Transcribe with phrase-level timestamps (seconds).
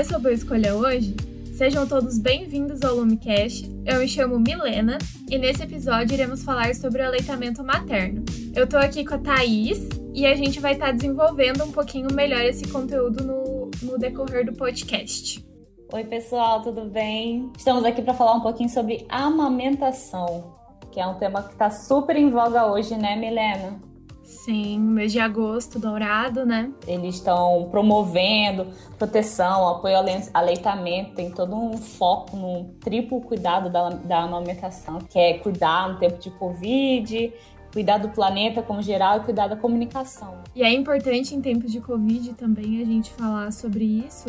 [0.00, 1.14] você soube escolha hoje?
[1.52, 3.70] Sejam todos bem-vindos ao Lumicast.
[3.84, 4.96] Eu me chamo Milena
[5.28, 8.24] e nesse episódio iremos falar sobre o aleitamento materno.
[8.56, 12.08] Eu tô aqui com a Thaís e a gente vai estar tá desenvolvendo um pouquinho
[12.14, 15.46] melhor esse conteúdo no, no decorrer do podcast.
[15.92, 17.52] Oi, pessoal, tudo bem?
[17.58, 20.56] Estamos aqui para falar um pouquinho sobre amamentação,
[20.90, 23.89] que é um tema que está super em voga hoje, né, Milena?
[24.22, 26.70] Sim, mês de agosto dourado, né?
[26.86, 33.88] Eles estão promovendo proteção, apoio ao aleitamento, tem todo um foco no triplo cuidado da,
[33.88, 37.32] da amamentação, que é cuidar no tempo de Covid,
[37.72, 40.38] cuidar do planeta como geral e cuidar da comunicação.
[40.54, 44.26] E é importante em tempos de Covid também a gente falar sobre isso,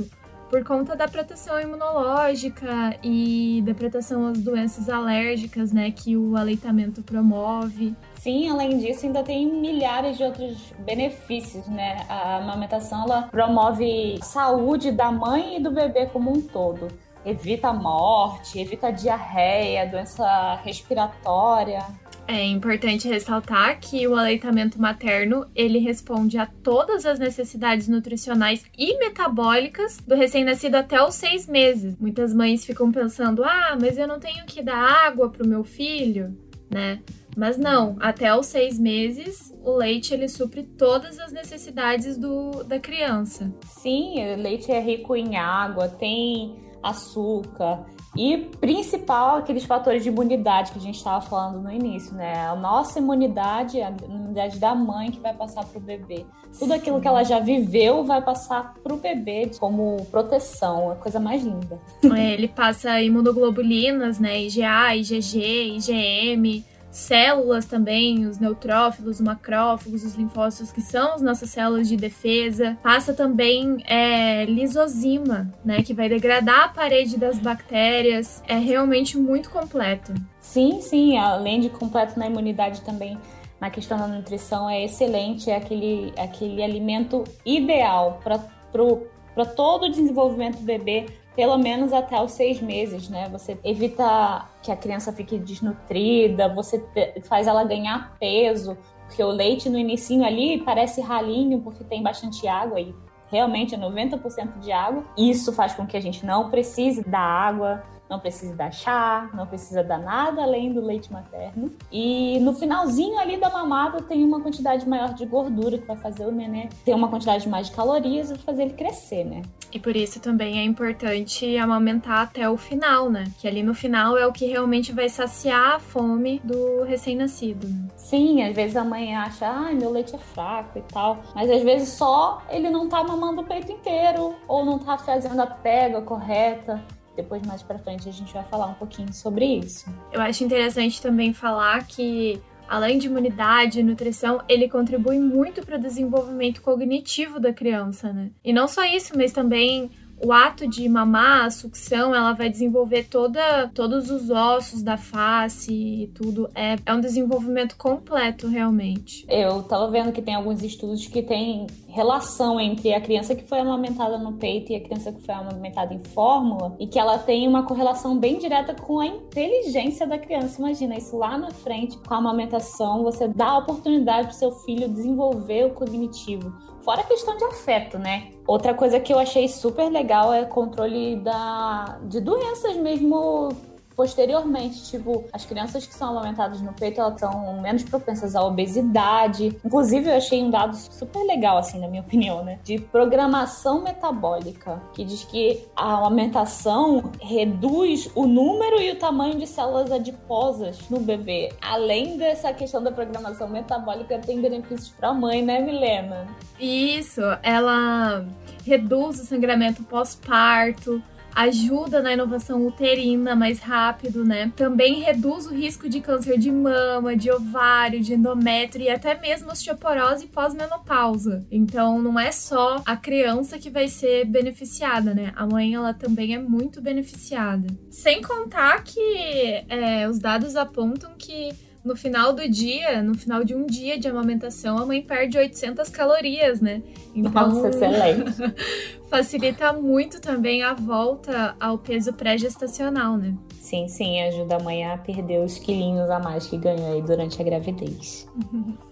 [0.51, 7.01] por conta da proteção imunológica e da proteção às doenças alérgicas, né, que o aleitamento
[7.01, 7.95] promove.
[8.15, 12.05] Sim, além disso, ainda tem milhares de outros benefícios, né?
[12.09, 16.89] A amamentação ela promove saúde da mãe e do bebê como um todo.
[17.26, 21.85] Evita morte, evita diarreia, doença respiratória.
[22.32, 28.98] É importante ressaltar que o aleitamento materno, ele responde a todas as necessidades nutricionais e
[28.98, 31.98] metabólicas do recém-nascido até os seis meses.
[31.99, 35.65] Muitas mães ficam pensando, ah, mas eu não tenho que dar água para o meu
[35.65, 36.34] filho,
[36.70, 37.01] né?
[37.35, 42.79] Mas não, até os seis meses, o leite ele supre todas as necessidades do, da
[42.79, 43.54] criança.
[43.66, 50.74] Sim, o leite é rico em água, tem açúcar, e principal, aqueles fatores de imunidade
[50.74, 52.46] que a gente estava falando no início, né?
[52.46, 56.26] A nossa imunidade, a imunidade da mãe que vai passar para o bebê.
[56.60, 61.21] Tudo aquilo que ela já viveu vai passar para o bebê como proteção, a coisa
[61.21, 61.79] mais linda.
[62.04, 64.41] É, ele passa imunoglobulinas, né?
[64.41, 71.50] IgA, IgG, IgM, células também, os neutrófilos, os macrófagos, os linfócitos, que são as nossas
[71.50, 72.78] células de defesa.
[72.83, 78.43] Passa também é, lisozima, né, que vai degradar a parede das bactérias.
[78.47, 80.13] É realmente muito completo.
[80.39, 83.17] Sim, sim, além de completo na imunidade também
[83.61, 90.57] na questão da nutrição é excelente, é aquele, aquele alimento ideal para todo o desenvolvimento
[90.57, 91.05] do bebê,
[91.35, 93.29] pelo menos até os seis meses, né?
[93.29, 96.83] Você evita que a criança fique desnutrida, você
[97.23, 98.77] faz ela ganhar peso,
[99.07, 102.93] porque o leite no início ali parece ralinho porque tem bastante água e
[103.29, 105.03] realmente é 90% de água.
[105.17, 109.47] Isso faz com que a gente não precise da água, não precisa dar chá, não
[109.47, 111.72] precisa dar nada além do leite materno.
[111.89, 116.25] E no finalzinho ali da mamada tem uma quantidade maior de gordura que vai fazer
[116.25, 119.41] o neném ter uma quantidade mais de calorias e fazer ele crescer, né?
[119.73, 123.23] E por isso também é importante amamentar até o final, né?
[123.39, 127.66] Que ali no final é o que realmente vai saciar a fome do recém-nascido.
[127.66, 127.88] Né?
[127.95, 131.19] Sim, às vezes a mãe acha, ai, ah, meu leite é fraco e tal.
[131.33, 135.39] Mas às vezes só ele não tá mamando o peito inteiro ou não tá fazendo
[135.39, 136.83] a pega correta.
[137.16, 139.94] Depois, mais para frente, a gente vai falar um pouquinho sobre isso.
[140.11, 145.77] Eu acho interessante também falar que, além de imunidade e nutrição, ele contribui muito para
[145.77, 148.31] o desenvolvimento cognitivo da criança, né?
[148.44, 149.91] E não só isso, mas também
[150.23, 155.73] o ato de mamar, a sucção, ela vai desenvolver toda, todos os ossos da face
[155.73, 156.49] e tudo.
[156.53, 159.25] É, é um desenvolvimento completo, realmente.
[159.27, 163.59] Eu tava vendo que tem alguns estudos que tem relação entre a criança que foi
[163.59, 167.47] amamentada no peito e a criança que foi amamentada em fórmula e que ela tem
[167.47, 170.59] uma correlação bem direta com a inteligência da criança.
[170.59, 174.87] Imagina isso lá na frente, com a amamentação, você dá a oportunidade para seu filho
[174.87, 176.70] desenvolver o cognitivo.
[176.83, 178.31] Fora a questão de afeto, né?
[178.47, 183.49] Outra coisa que eu achei super legal é o controle da, de doenças mesmo
[183.96, 184.90] posteriormente.
[184.90, 189.57] Tipo, as crianças que são amamentadas no peito, elas são menos propensas à obesidade.
[189.63, 192.59] Inclusive, eu achei um dado super legal, assim, na minha opinião, né?
[192.63, 199.47] De programação metabólica, que diz que a amamentação reduz o número e o tamanho de
[199.47, 201.53] células adiposas no bebê.
[201.62, 206.28] Além dessa questão da programação metabólica, tem benefícios para a mãe, né, Milena?
[206.59, 208.26] Isso, ela
[208.66, 211.02] reduz o sangramento pós-parto,
[211.35, 214.51] ajuda na inovação uterina mais rápido, né?
[214.55, 219.51] Também reduz o risco de câncer de mama, de ovário, de endométrio e até mesmo
[219.51, 221.45] osteoporose pós-menopausa.
[221.51, 225.31] Então, não é só a criança que vai ser beneficiada, né?
[225.35, 227.67] A mãe, ela também é muito beneficiada.
[227.89, 231.51] Sem contar que é, os dados apontam que
[231.83, 235.89] no final do dia, no final de um dia de amamentação, a mãe perde 800
[235.89, 236.81] calorias, né?
[237.16, 238.31] Então, Nossa, excelente.
[239.09, 243.35] facilita muito também a volta ao peso pré-gestacional, né?
[243.59, 247.39] Sim, sim, ajuda a mãe a perder os quilinhos a mais que ganhou aí durante
[247.41, 248.27] a gravidez.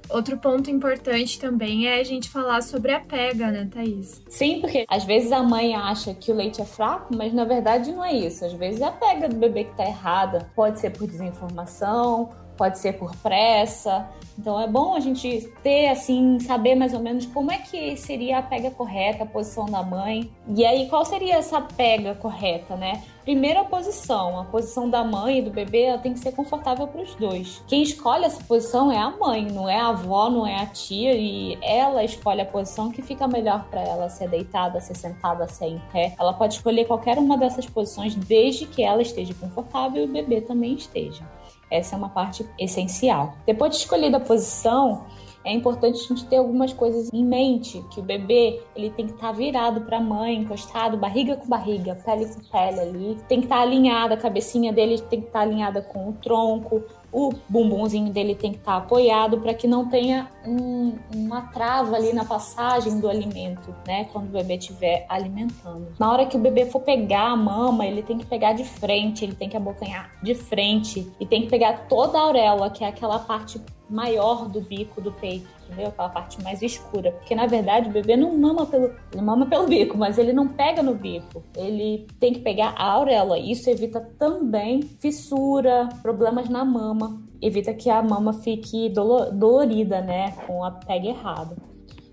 [0.09, 4.21] Outro ponto importante também é a gente falar sobre a pega, né, Thaís?
[4.27, 7.91] Sim, porque às vezes a mãe acha que o leite é fraco, mas na verdade
[7.91, 8.43] não é isso.
[8.43, 10.49] Às vezes é a pega do bebê que tá errada.
[10.53, 14.05] Pode ser por desinformação, pode ser por pressa.
[14.37, 18.39] Então é bom a gente ter assim, saber mais ou menos como é que seria
[18.39, 20.29] a pega correta, a posição da mãe.
[20.47, 23.01] E aí qual seria essa pega correta, né?
[23.23, 26.87] Primeiro a posição, a posição da mãe e do bebê, ela tem que ser confortável
[26.87, 27.61] para os dois.
[27.67, 31.13] Quem escolhe essa posição é a mãe, não é a avó, não é a tia
[31.13, 35.67] e ela escolhe a posição que fica melhor para ela, ser deitada, ser sentada, ser
[35.67, 36.15] em pé.
[36.19, 40.41] Ela pode escolher qualquer uma dessas posições desde que ela esteja confortável e o bebê
[40.41, 41.23] também esteja.
[41.71, 43.33] Essa é uma parte essencial.
[43.45, 45.05] Depois de escolhida a posição,
[45.43, 49.13] é importante a gente ter algumas coisas em mente, que o bebê ele tem que
[49.13, 53.17] estar tá virado para a mãe, encostado, barriga com barriga, pele com pele ali.
[53.27, 56.13] Tem que estar tá alinhada, a cabecinha dele tem que estar tá alinhada com o
[56.13, 61.95] tronco, o bumbumzinho dele tem que estar apoiado para que não tenha um, uma trava
[61.95, 64.05] ali na passagem do alimento, né?
[64.05, 65.87] Quando o bebê estiver alimentando.
[65.99, 69.23] Na hora que o bebê for pegar a mama, ele tem que pegar de frente,
[69.23, 72.87] ele tem que abocanhar de frente e tem que pegar toda a auréola, que é
[72.87, 75.87] aquela parte maior do bico do peito, entendeu?
[75.87, 77.11] Aquela parte mais escura.
[77.11, 80.47] Porque na verdade o bebê não mama pelo, ele mama pelo bico, mas ele não
[80.47, 81.43] pega no bico.
[81.55, 83.37] Ele tem que pegar a auréola.
[83.37, 90.63] Isso evita também fissura, problemas na mama, evita que a mama fique dolorida, né, com
[90.63, 91.55] a pega errada.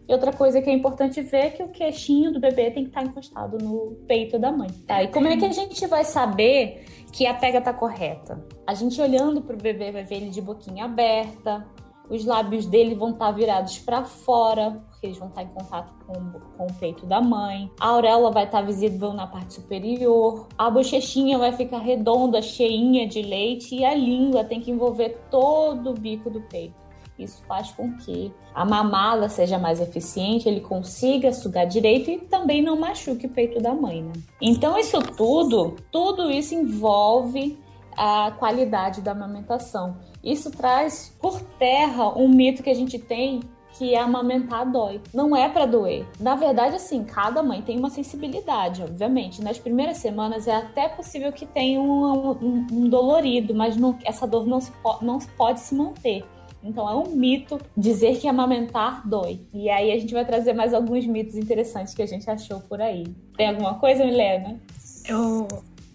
[0.09, 2.91] E outra coisa que é importante ver é que o queixinho do bebê tem que
[2.91, 4.71] estar encostado no peito da mãe.
[4.87, 5.03] Tá?
[5.03, 8.41] E como é que a gente vai saber que a pega tá correta?
[8.65, 11.67] A gente olhando pro bebê vai ver ele de boquinha aberta,
[12.09, 16.15] os lábios dele vão estar virados para fora, porque eles vão estar em contato com,
[16.57, 17.71] com, o peito da mãe.
[17.81, 20.47] A auréola vai estar visível na parte superior.
[20.57, 23.75] A bochechinha vai ficar redonda, cheinha de leite.
[23.75, 26.87] E a língua tem que envolver todo o bico do peito.
[27.19, 32.63] Isso faz com que a mamada seja mais eficiente, ele consiga sugar direito e também
[32.63, 34.13] não machuque o peito da mãe, né?
[34.41, 37.59] Então, isso tudo, tudo isso envolve
[37.97, 39.97] a qualidade da amamentação.
[40.23, 43.41] Isso traz por terra um mito que a gente tem
[43.79, 45.01] que é amamentar dói.
[45.13, 46.07] Não é para doer.
[46.19, 49.43] Na verdade, assim, cada mãe tem uma sensibilidade, obviamente.
[49.43, 54.27] Nas primeiras semanas é até possível que tenha um, um, um dolorido, mas não, essa
[54.27, 54.73] dor não, se,
[55.03, 56.25] não pode se manter.
[56.63, 59.41] Então é um mito dizer que amamentar dói.
[59.53, 62.81] E aí a gente vai trazer mais alguns mitos interessantes que a gente achou por
[62.81, 63.05] aí.
[63.37, 64.59] Tem alguma coisa, Milena?
[65.07, 65.47] Eu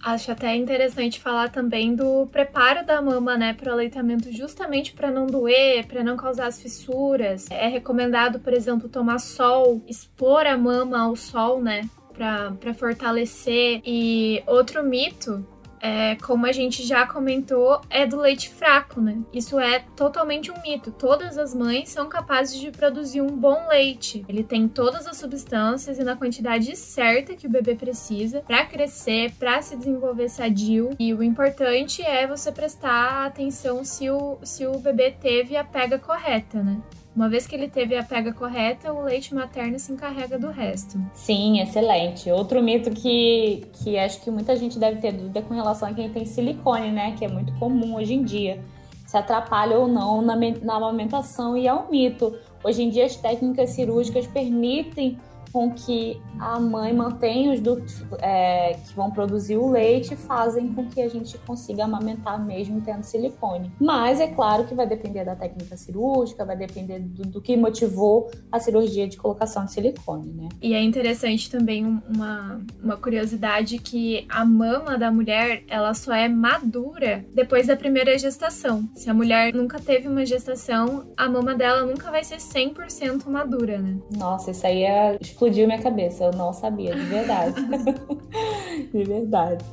[0.04, 5.12] acho até interessante falar também do preparo da mama, né, para o aleitamento, justamente para
[5.12, 7.50] não doer, para não causar as fissuras.
[7.50, 13.82] É recomendado, por exemplo, tomar sol, expor a mama ao sol, né, para fortalecer.
[13.86, 15.46] E outro mito
[15.82, 19.18] é, como a gente já comentou, é do leite fraco, né?
[19.34, 20.92] Isso é totalmente um mito.
[20.92, 24.24] Todas as mães são capazes de produzir um bom leite.
[24.30, 29.32] Ele tem todas as substâncias e na quantidade certa que o bebê precisa para crescer,
[29.40, 30.92] para se desenvolver sadio.
[31.00, 35.98] E o importante é você prestar atenção se o, se o bebê teve a pega
[35.98, 36.80] correta, né?
[37.14, 40.98] Uma vez que ele teve a pega correta, o leite materno se encarrega do resto.
[41.14, 42.32] Sim, excelente.
[42.32, 46.10] Outro mito que, que acho que muita gente deve ter dúvida com relação a quem
[46.10, 47.14] tem silicone, né?
[47.18, 48.64] Que é muito comum hoje em dia.
[49.06, 52.34] Se atrapalha ou não na, na amamentação, e é um mito.
[52.64, 55.20] Hoje em dia, as técnicas cirúrgicas permitem
[55.52, 60.88] com que a mãe mantenha os ductos é, que vão produzir o leite fazem com
[60.88, 63.72] que a gente consiga amamentar mesmo tendo silicone.
[63.80, 68.32] Mas é claro que vai depender da técnica cirúrgica, vai depender do, do que motivou
[68.52, 70.50] a cirurgia de colocação de silicone, né?
[70.62, 76.28] E é interessante também uma, uma curiosidade que a mama da mulher, ela só é
[76.28, 78.90] madura depois da primeira gestação.
[78.96, 83.78] Se a mulher nunca teve uma gestação, a mama dela nunca vai ser 100% madura,
[83.78, 83.98] né?
[84.18, 86.26] Nossa, isso aí é explodiu minha cabeça.
[86.26, 87.56] Eu não sabia, de verdade.
[88.94, 89.66] de verdade.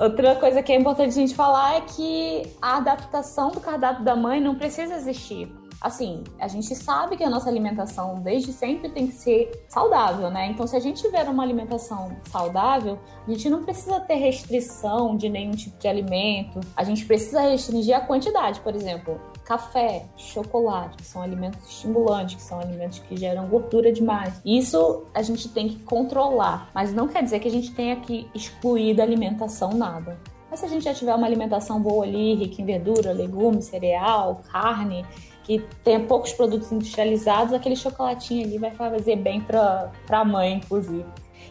[0.00, 4.16] Outra coisa que é importante a gente falar é que a adaptação do cardápio da
[4.16, 5.52] mãe não precisa existir.
[5.80, 10.48] Assim, a gente sabe que a nossa alimentação desde sempre tem que ser saudável, né?
[10.50, 15.28] Então, se a gente tiver uma alimentação saudável, a gente não precisa ter restrição de
[15.28, 16.58] nenhum tipo de alimento.
[16.76, 22.42] A gente precisa restringir a quantidade, por exemplo café, chocolate, que são alimentos estimulantes, que
[22.42, 24.38] são alimentos que geram gordura demais.
[24.44, 28.28] Isso a gente tem que controlar, mas não quer dizer que a gente tenha que
[28.34, 30.18] excluir da alimentação nada.
[30.50, 34.42] Mas se a gente já tiver uma alimentação boa ali, rica em verdura, legumes, cereal,
[34.52, 35.02] carne,
[35.44, 41.06] que tenha poucos produtos industrializados, aquele chocolatinho ali vai fazer bem para a mãe, inclusive.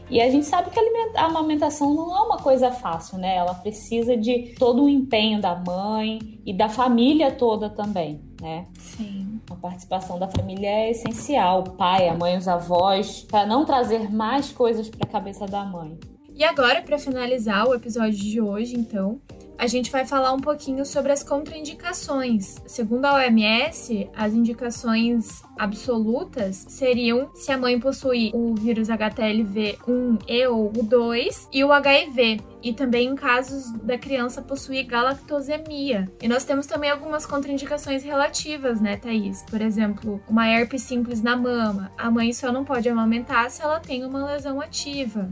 [0.09, 0.79] E a gente sabe que
[1.15, 3.35] a amamentação não é uma coisa fácil, né?
[3.35, 8.65] Ela precisa de todo o empenho da mãe e da família toda também, né?
[8.79, 9.41] Sim.
[9.49, 14.11] A participação da família é essencial, o pai, a mãe, os avós, para não trazer
[14.11, 15.97] mais coisas para a cabeça da mãe.
[16.33, 19.19] E agora, para finalizar o episódio de hoje, então,
[19.57, 22.55] a gente vai falar um pouquinho sobre as contraindicações.
[22.65, 30.47] Segundo a OMS, as indicações absolutas seriam se a mãe possui o vírus HTLV1 e
[30.47, 36.11] ou o 2 e o HIV, e também em casos da criança possuir galactosemia.
[36.21, 39.43] E nós temos também algumas contraindicações relativas, né, Thaís?
[39.49, 41.91] Por exemplo, uma herpes simples na mama.
[41.97, 45.29] A mãe só não pode amamentar se ela tem uma lesão ativa.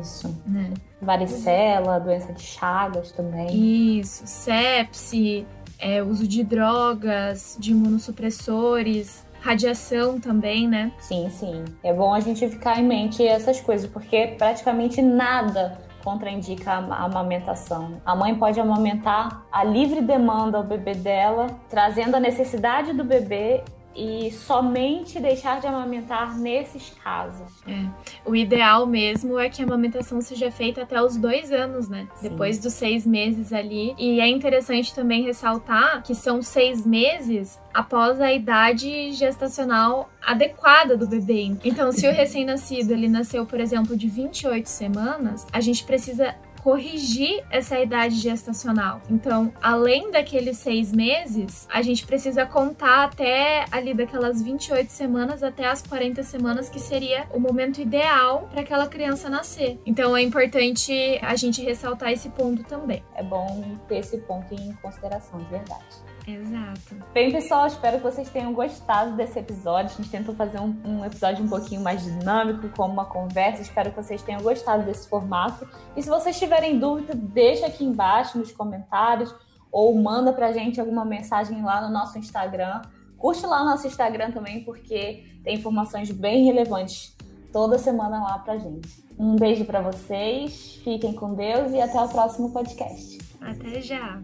[0.00, 0.34] Isso.
[0.46, 0.72] Né?
[1.00, 3.98] Varicela, doença de Chagas também.
[3.98, 5.46] Isso, sepse,
[5.78, 10.92] é, uso de drogas, de imunossupressores, radiação também, né?
[10.98, 11.64] Sim, sim.
[11.82, 18.00] É bom a gente ficar em mente essas coisas, porque praticamente nada contraindica a amamentação.
[18.04, 23.64] A mãe pode amamentar a livre demanda ao bebê dela, trazendo a necessidade do bebê
[23.96, 27.48] e somente deixar de amamentar nesses casos.
[27.66, 27.86] É.
[28.24, 32.06] O ideal mesmo é que a amamentação seja feita até os dois anos, né?
[32.16, 32.28] Sim.
[32.28, 33.94] Depois dos seis meses ali.
[33.98, 41.06] E é interessante também ressaltar que são seis meses após a idade gestacional adequada do
[41.06, 41.56] bebê.
[41.64, 46.34] Então, se o recém-nascido ele nasceu, por exemplo, de 28 semanas, a gente precisa
[46.66, 49.00] corrigir essa idade gestacional.
[49.08, 55.64] Então, além daqueles seis meses, a gente precisa contar até ali daquelas 28 semanas até
[55.68, 59.78] as 40 semanas, que seria o momento ideal para aquela criança nascer.
[59.86, 60.92] Então, é importante
[61.22, 63.00] a gente ressaltar esse ponto também.
[63.14, 63.46] É bom
[63.86, 66.15] ter esse ponto em consideração, de verdade.
[66.26, 66.96] Exato.
[67.14, 69.92] Bem, pessoal, espero que vocês tenham gostado desse episódio.
[69.92, 73.62] A gente tentou fazer um, um, episódio um pouquinho mais dinâmico, como uma conversa.
[73.62, 75.68] Espero que vocês tenham gostado desse formato.
[75.96, 79.32] E se vocês tiverem dúvida, deixa aqui embaixo nos comentários
[79.70, 82.82] ou manda pra gente alguma mensagem lá no nosso Instagram.
[83.16, 87.16] Curte lá o nosso Instagram também, porque tem informações bem relevantes
[87.52, 89.04] toda semana lá pra gente.
[89.18, 93.18] Um beijo para vocês, fiquem com Deus e até o próximo podcast.
[93.40, 94.20] Até já!